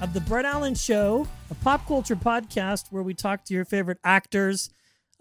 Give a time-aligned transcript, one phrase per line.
[0.00, 3.98] of The Brett Allan Show, a pop culture podcast where we talk to your favorite
[4.02, 4.70] actors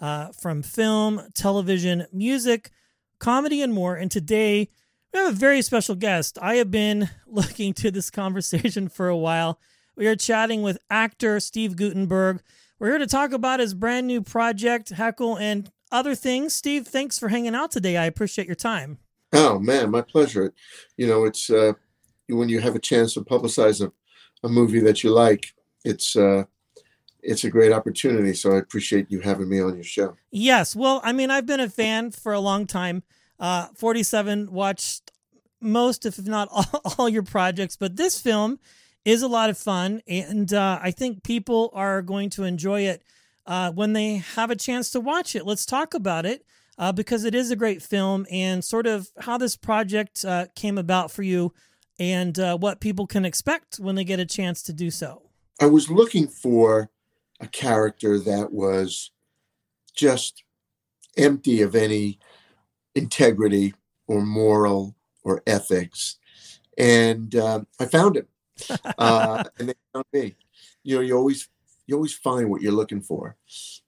[0.00, 2.70] uh, from film, television, music,
[3.18, 3.96] comedy, and more.
[3.96, 4.68] And today,
[5.12, 6.38] we have a very special guest.
[6.40, 9.58] I have been looking to this conversation for a while.
[9.96, 12.40] We are chatting with actor Steve Guttenberg.
[12.78, 16.54] We're here to talk about his brand new project, Heckle, and other things.
[16.54, 17.96] Steve, thanks for hanging out today.
[17.96, 18.98] I appreciate your time.
[19.32, 20.54] Oh man, my pleasure.
[20.96, 21.72] You know, it's uh,
[22.28, 23.90] when you have a chance to publicize a,
[24.42, 26.44] a movie that you like, it's uh,
[27.22, 28.34] it's a great opportunity.
[28.34, 30.16] So I appreciate you having me on your show.
[30.30, 30.76] Yes.
[30.76, 33.02] Well, I mean, I've been a fan for a long time.
[33.38, 35.12] Uh, 47 watched
[35.60, 38.58] most, if not all, all your projects, but this film
[39.04, 40.02] is a lot of fun.
[40.06, 43.02] And uh, I think people are going to enjoy it
[43.46, 45.46] uh, when they have a chance to watch it.
[45.46, 46.44] Let's talk about it
[46.78, 50.78] uh, because it is a great film and sort of how this project uh, came
[50.78, 51.52] about for you
[51.98, 55.22] and uh, what people can expect when they get a chance to do so.
[55.60, 56.90] I was looking for
[57.40, 59.10] a character that was
[59.94, 60.44] just
[61.16, 62.18] empty of any
[62.94, 63.74] integrity
[64.06, 66.16] or moral or ethics,
[66.76, 68.26] and um, I found him.
[68.98, 70.36] uh, and they found me.
[70.82, 71.48] You know, you always
[71.86, 73.36] you always find what you're looking for.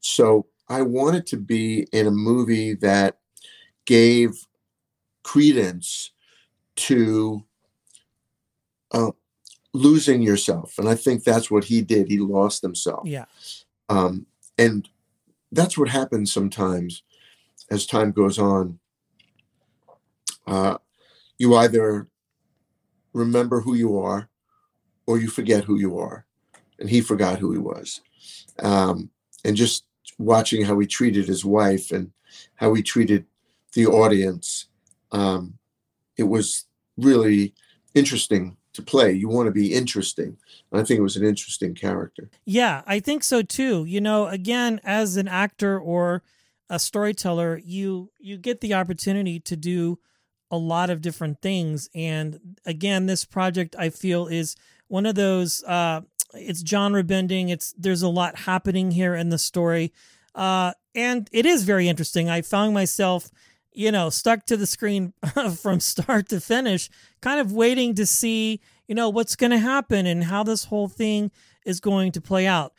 [0.00, 3.18] So I wanted to be in a movie that
[3.86, 4.46] gave
[5.22, 6.10] credence
[6.76, 7.44] to
[8.92, 9.10] uh,
[9.74, 12.08] losing yourself, and I think that's what he did.
[12.08, 13.26] He lost himself, Yeah.
[13.88, 14.26] um,
[14.56, 14.88] and
[15.52, 17.02] that's what happens sometimes
[17.70, 18.78] as time goes on.
[20.46, 20.78] Uh,
[21.38, 22.08] you either
[23.12, 24.28] remember who you are,
[25.06, 26.26] or you forget who you are,
[26.78, 28.00] and he forgot who he was.
[28.58, 29.10] Um,
[29.44, 29.84] and just
[30.18, 32.12] watching how he treated his wife and
[32.56, 33.24] how he treated
[33.74, 34.66] the audience,
[35.12, 35.58] um,
[36.16, 36.66] it was
[36.96, 37.54] really
[37.94, 39.12] interesting to play.
[39.12, 40.36] You want to be interesting.
[40.70, 42.30] And I think it was an interesting character.
[42.44, 43.84] Yeah, I think so too.
[43.84, 46.22] You know, again, as an actor or
[46.70, 49.98] a storyteller, you you get the opportunity to do
[50.50, 51.90] a lot of different things.
[51.94, 54.56] And again, this project I feel is
[54.86, 56.02] one of those uh
[56.34, 57.48] it's genre bending.
[57.48, 59.92] It's there's a lot happening here in the story.
[60.34, 62.30] Uh and it is very interesting.
[62.30, 63.30] I found myself
[63.78, 65.12] you know, stuck to the screen
[65.62, 66.90] from start to finish,
[67.20, 70.88] kind of waiting to see, you know, what's going to happen and how this whole
[70.88, 71.30] thing
[71.64, 72.72] is going to play out.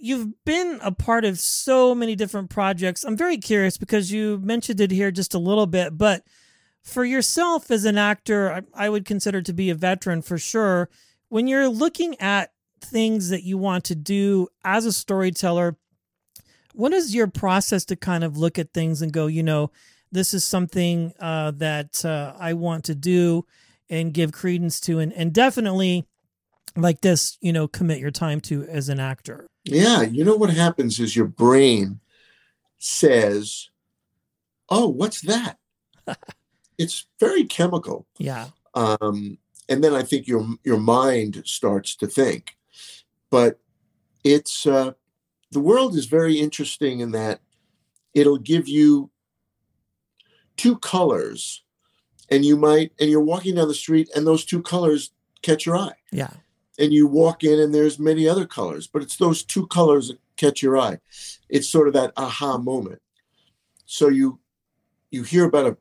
[0.00, 3.04] You've been a part of so many different projects.
[3.04, 6.24] I'm very curious because you mentioned it here just a little bit, but
[6.80, 10.88] for yourself as an actor, I, would consider to be a veteran for sure.
[11.28, 15.76] When you're looking at things that you want to do as a storyteller,
[16.72, 19.70] what is your process to kind of look at things and go, you know,
[20.14, 23.44] this is something uh, that uh, I want to do
[23.90, 26.06] and give credence to, and, and definitely
[26.76, 29.46] like this, you know, commit your time to as an actor.
[29.64, 32.00] Yeah, you know what happens is your brain
[32.78, 33.70] says,
[34.68, 35.58] "Oh, what's that?"
[36.78, 38.48] it's very chemical, Yeah.
[38.74, 39.38] um,
[39.68, 42.56] and then I think your your mind starts to think.
[43.30, 43.58] But
[44.22, 44.92] it's uh,
[45.50, 47.40] the world is very interesting in that
[48.12, 49.10] it'll give you
[50.56, 51.62] two colors,
[52.30, 55.76] and you might and you're walking down the street, and those two colors catch your
[55.76, 55.94] eye.
[56.12, 56.30] Yeah.
[56.78, 60.18] and you walk in and there's many other colors but it's those two colors that
[60.36, 60.98] catch your eye.
[61.48, 63.00] It's sort of that aha moment.
[63.86, 64.40] So you
[65.10, 65.76] you hear about a,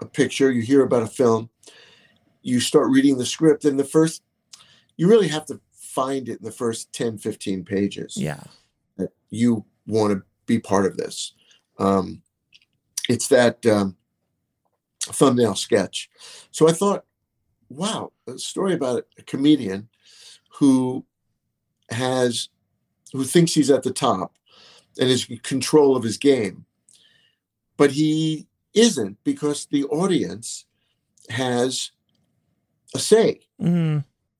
[0.00, 1.50] a picture you hear about a film
[2.42, 4.22] you start reading the script and the first
[4.96, 8.16] you really have to find it in the first 10 15 pages.
[8.16, 8.42] Yeah.
[8.98, 11.32] that you want to be part of this.
[11.78, 12.22] Um,
[13.08, 13.96] it's that um,
[15.00, 16.08] thumbnail sketch
[16.50, 17.04] so i thought
[17.68, 19.88] wow a story about a comedian
[20.58, 21.04] who
[21.90, 22.48] has
[23.12, 24.34] who thinks he's at the top
[24.98, 26.64] and is in control of his game
[27.76, 30.66] but he isn't because the audience
[31.28, 31.92] has
[32.94, 33.98] a say hmm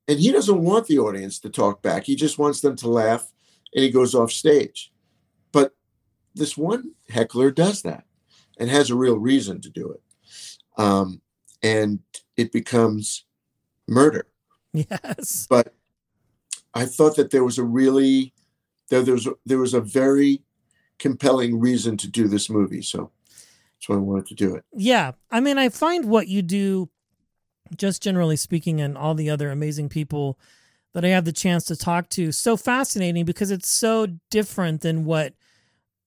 [0.09, 3.33] and he doesn't want the audience to talk back he just wants them to laugh
[3.75, 4.93] and he goes off stage.
[5.53, 5.75] But
[6.35, 8.05] this one heckler does that
[8.59, 10.03] and has a real reason to do it.
[10.81, 11.21] Um,
[11.63, 12.01] and
[12.37, 13.25] it becomes
[13.87, 14.27] murder.
[14.73, 15.47] Yes.
[15.49, 15.75] But
[16.73, 18.33] I thought that there was a really
[18.89, 20.43] there, there was there was a very
[20.99, 22.83] compelling reason to do this movie.
[22.83, 23.11] So
[23.75, 24.65] that's why I wanted to do it.
[24.73, 25.13] Yeah.
[25.31, 26.89] I mean, I find what you do,
[27.77, 30.39] just generally speaking, and all the other amazing people
[30.93, 35.05] that I have the chance to talk to, so fascinating because it's so different than
[35.05, 35.35] what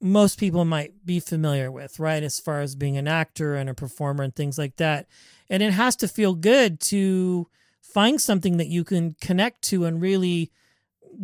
[0.03, 2.21] most people might be familiar with, right?
[2.21, 5.07] As far as being an actor and a performer and things like that.
[5.49, 7.47] And it has to feel good to
[7.81, 10.51] find something that you can connect to and really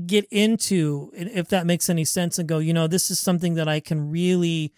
[0.05, 3.67] get into, if that makes any sense, and go, you know, this is something that
[3.67, 4.73] I can really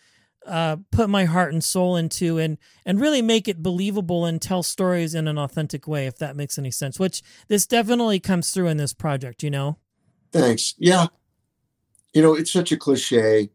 [0.47, 4.63] uh, put my heart and soul into and and really make it believable and tell
[4.63, 8.65] stories in an authentic way if that makes any sense which this definitely comes through
[8.65, 9.77] in this project you know
[10.31, 11.05] thanks yeah
[12.13, 13.51] you know it's such a cliche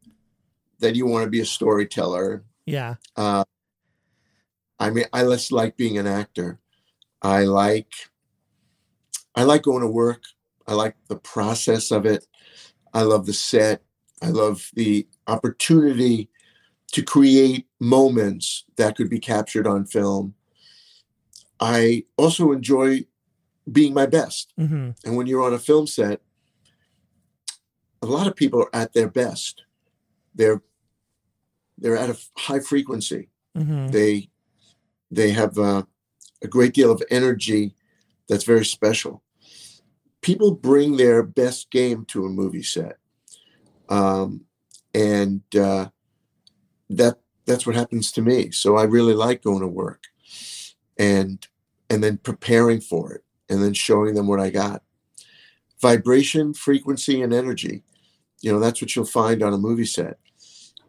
[0.81, 3.45] that you want to be a storyteller yeah uh,
[4.79, 6.59] i mean i just like being an actor
[7.23, 7.93] i like
[9.35, 10.23] i like going to work
[10.67, 12.27] i like the process of it
[12.93, 13.83] i love the set
[14.23, 16.29] i love the opportunity
[16.93, 20.35] to create moments that could be captured on film.
[21.61, 23.05] I also enjoy
[23.71, 24.53] being my best.
[24.59, 24.91] Mm-hmm.
[25.05, 26.21] And when you're on a film set,
[28.03, 29.65] a lot of people are at their best.
[30.37, 30.63] They're
[31.79, 33.29] they're at a high frequency.
[33.57, 33.89] Mm-hmm.
[33.89, 34.31] They
[35.11, 35.87] they have a,
[36.43, 37.75] a great deal of energy
[38.29, 39.23] that's very special.
[40.21, 42.99] People bring their best game to a movie set,
[43.89, 44.45] um,
[44.95, 45.89] and uh,
[46.91, 48.51] that that's what happens to me.
[48.51, 50.05] So I really like going to work
[50.99, 51.47] and
[51.89, 54.83] and then preparing for it and then showing them what I got.
[55.81, 57.85] Vibration, frequency, and energy.
[58.41, 60.19] You know, that's what you'll find on a movie set.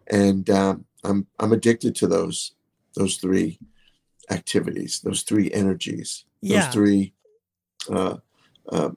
[0.07, 2.53] And um, I'm I'm addicted to those
[2.95, 3.59] those three
[4.29, 6.61] activities, those three energies, Yeah.
[6.65, 7.13] those three
[7.89, 8.17] uh,
[8.69, 8.89] uh,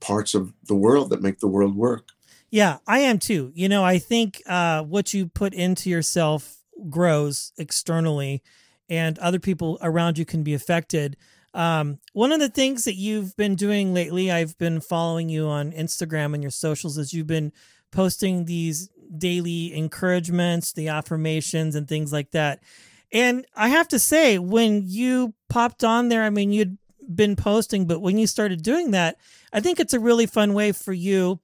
[0.00, 2.08] parts of the world that make the world work.
[2.50, 3.52] Yeah, I am too.
[3.54, 6.56] You know, I think uh, what you put into yourself
[6.88, 8.42] grows externally,
[8.88, 11.16] and other people around you can be affected.
[11.58, 15.72] Um, one of the things that you've been doing lately, I've been following you on
[15.72, 17.52] Instagram and your socials, is you've been
[17.90, 22.62] posting these daily encouragements, the affirmations, and things like that.
[23.10, 26.78] And I have to say, when you popped on there, I mean, you'd
[27.12, 29.16] been posting, but when you started doing that,
[29.52, 31.40] I think it's a really fun way for you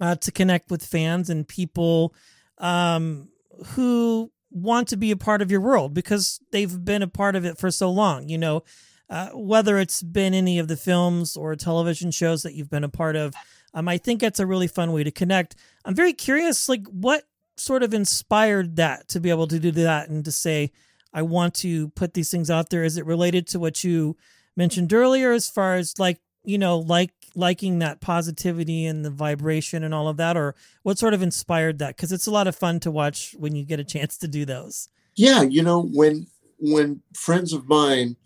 [0.00, 2.14] uh, to connect with fans and people
[2.58, 3.30] um,
[3.70, 7.44] who want to be a part of your world because they've been a part of
[7.44, 8.28] it for so long.
[8.28, 8.62] You know,
[9.10, 12.88] uh, whether it's been any of the films or television shows that you've been a
[12.88, 13.34] part of,
[13.74, 15.56] um, I think it's a really fun way to connect.
[15.84, 17.24] I'm very curious, like, what
[17.56, 20.72] sort of inspired that to be able to do that and to say,
[21.12, 22.84] I want to put these things out there?
[22.84, 24.16] Is it related to what you
[24.56, 29.84] mentioned earlier, as far as like, you know, like liking that positivity and the vibration
[29.84, 31.96] and all of that, or what sort of inspired that?
[31.96, 34.44] Because it's a lot of fun to watch when you get a chance to do
[34.44, 34.88] those.
[35.16, 36.28] Yeah, you know, when
[36.58, 38.16] when friends of mine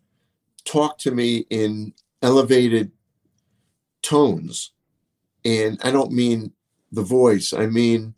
[0.64, 2.90] talk to me in elevated
[4.02, 4.72] tones,
[5.44, 6.52] and I don't mean
[6.93, 8.14] the voice, I mean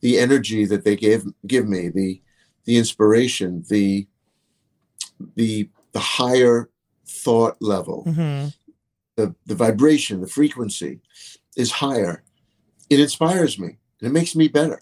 [0.00, 2.22] the energy that they give give me, the
[2.64, 4.06] the inspiration, the
[5.34, 6.70] the the higher
[7.06, 8.48] thought level, Mm-hmm.
[9.16, 11.00] the the vibration, the frequency
[11.56, 12.22] is higher.
[12.88, 14.80] It inspires me and it makes me better.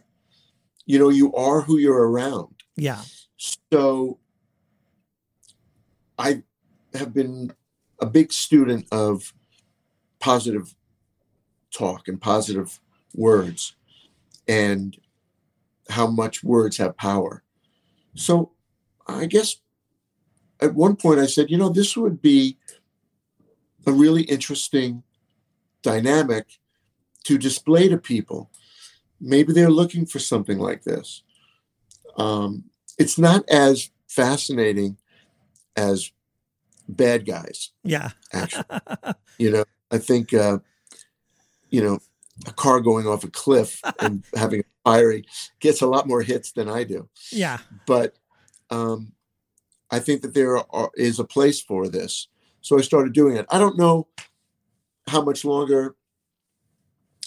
[0.87, 2.55] You know, you are who you're around.
[2.77, 3.03] Yeah.
[3.73, 4.19] So
[6.19, 6.43] I
[6.95, 7.53] have been
[8.01, 9.33] a big student of
[10.21, 10.75] positive
[11.71, 12.81] talk and positive
[13.15, 13.75] words
[14.47, 14.97] and
[15.91, 17.43] how much words have power.
[18.15, 18.53] So
[19.07, 19.57] I guess
[20.61, 22.59] at one point I said, you know, this would be
[23.87, 25.03] a really interesting
[25.83, 26.47] dynamic
[27.25, 28.51] to display to people.
[29.21, 31.23] Maybe they're looking for something like this.
[32.17, 32.65] Um,
[32.99, 34.97] it's not as fascinating
[35.77, 36.11] as
[36.89, 38.11] bad guys Yeah.
[38.33, 38.65] actually
[39.39, 40.59] you know i think uh
[41.71, 41.99] you know
[42.47, 45.25] a car going off a cliff and having a fiery
[45.61, 47.59] gets a lot more hits than i do yeah.
[47.87, 48.15] but
[48.71, 49.13] um
[49.91, 52.29] i think that there are, is a place for this
[52.61, 54.09] so i started doing it i don't know
[55.09, 55.95] how much longer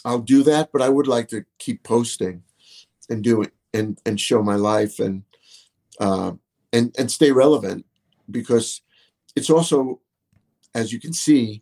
[0.05, 2.43] i'll do that but i would like to keep posting
[3.09, 5.23] and do it and and show my life and
[5.99, 6.31] uh,
[6.73, 7.85] and and stay relevant
[8.29, 8.81] because
[9.35, 9.99] it's also
[10.73, 11.61] as you can see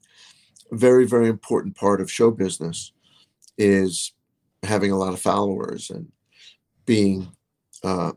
[0.72, 2.92] a very very important part of show business
[3.58, 4.14] is
[4.64, 6.12] having a lot of followers and
[6.86, 7.30] being
[7.84, 8.12] uh,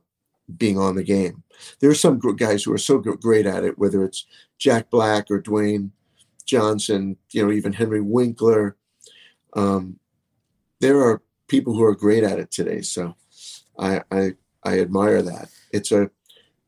[0.57, 1.43] being on the game.
[1.81, 4.27] There are some guys who are so great at it, whether it's
[4.59, 5.91] Jack Black or Dwayne
[6.45, 8.77] Johnson, you know, even Henry Winkler.
[9.55, 9.99] Um,
[10.81, 12.83] there are people who are great at it today.
[12.83, 13.15] So
[13.79, 14.33] I, I
[14.65, 15.49] I admire that.
[15.73, 16.11] It's a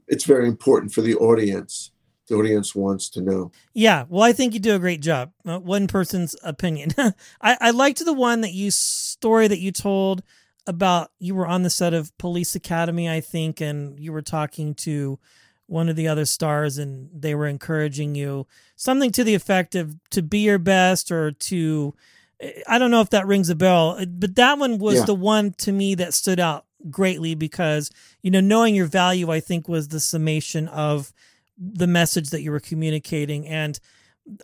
[0.06, 1.90] it's very important for the audience.
[2.28, 3.52] The audience wants to know.
[3.74, 5.32] Yeah, well, I think you do a great job.
[5.44, 6.94] Uh, one person's opinion.
[7.40, 10.22] I, I liked the one that you story that you told
[10.66, 14.74] about you were on the set of Police Academy, I think, and you were talking
[14.76, 15.18] to
[15.66, 19.96] one of the other stars and they were encouraging you something to the effect of
[20.10, 21.94] to be your best or to
[22.68, 25.04] I don't know if that rings a bell, but that one was yeah.
[25.04, 27.90] the one to me that stood out greatly because
[28.22, 31.12] you know knowing your value I think was the summation of
[31.56, 33.78] the message that you were communicating and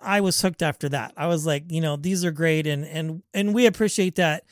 [0.02, 1.14] I was hooked after that.
[1.17, 4.45] I was like, you know, these are great and and and we appreciate that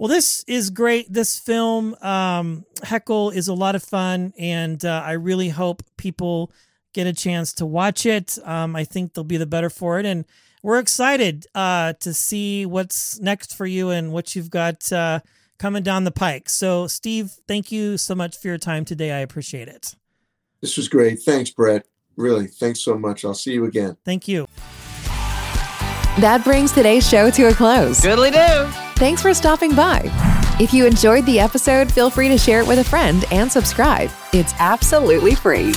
[0.00, 1.12] well, this is great.
[1.12, 6.50] This film, um, Heckle, is a lot of fun, and uh, I really hope people
[6.94, 8.38] get a chance to watch it.
[8.42, 10.24] Um, I think they'll be the better for it, and
[10.62, 15.20] we're excited uh, to see what's next for you and what you've got uh,
[15.58, 16.48] coming down the pike.
[16.48, 19.12] So, Steve, thank you so much for your time today.
[19.12, 19.96] I appreciate it.
[20.60, 21.22] This was great.
[21.22, 21.86] Thanks, Brett.
[22.16, 23.24] Really, thanks so much.
[23.24, 23.96] I'll see you again.
[24.04, 24.46] Thank you.
[26.18, 28.00] That brings today's show to a close.
[28.00, 28.66] Goodly do.
[28.96, 30.02] Thanks for stopping by.
[30.60, 34.10] If you enjoyed the episode, feel free to share it with a friend and subscribe.
[34.34, 35.72] It's absolutely free.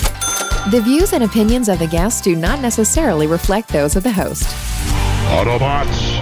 [0.72, 4.44] The views and opinions of the guests do not necessarily reflect those of the host.
[5.28, 6.22] Autobots,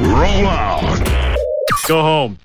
[0.00, 1.38] roll out.
[1.86, 2.38] Go home.